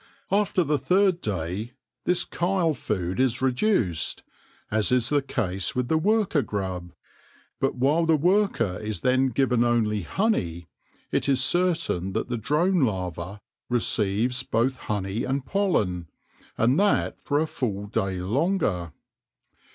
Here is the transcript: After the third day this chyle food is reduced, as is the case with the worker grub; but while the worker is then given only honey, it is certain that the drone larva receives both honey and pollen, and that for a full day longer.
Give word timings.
After 0.31 0.63
the 0.63 0.79
third 0.79 1.21
day 1.21 1.73
this 2.05 2.25
chyle 2.25 2.73
food 2.73 3.19
is 3.19 3.39
reduced, 3.39 4.23
as 4.71 4.91
is 4.91 5.09
the 5.09 5.21
case 5.21 5.75
with 5.75 5.89
the 5.89 5.97
worker 5.99 6.41
grub; 6.41 6.91
but 7.59 7.75
while 7.75 8.07
the 8.07 8.17
worker 8.17 8.79
is 8.81 9.01
then 9.01 9.27
given 9.27 9.63
only 9.63 10.01
honey, 10.01 10.65
it 11.11 11.29
is 11.29 11.43
certain 11.43 12.13
that 12.13 12.29
the 12.29 12.37
drone 12.39 12.79
larva 12.83 13.41
receives 13.69 14.41
both 14.41 14.77
honey 14.77 15.23
and 15.23 15.45
pollen, 15.45 16.07
and 16.57 16.79
that 16.79 17.19
for 17.19 17.39
a 17.39 17.45
full 17.45 17.85
day 17.85 18.19
longer. 18.19 18.93